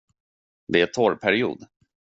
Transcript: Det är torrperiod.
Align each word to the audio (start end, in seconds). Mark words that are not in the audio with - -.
Det 0.67 0.81
är 0.81 0.85
torrperiod. 0.87 1.65